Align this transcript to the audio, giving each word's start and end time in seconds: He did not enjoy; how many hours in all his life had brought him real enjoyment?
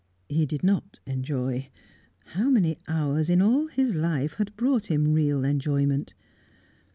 He 0.29 0.47
did 0.47 0.63
not 0.63 0.99
enjoy; 1.05 1.69
how 2.33 2.49
many 2.49 2.79
hours 2.87 3.29
in 3.29 3.39
all 3.39 3.67
his 3.67 3.93
life 3.93 4.33
had 4.33 4.57
brought 4.57 4.87
him 4.87 5.13
real 5.13 5.43
enjoyment? 5.45 6.15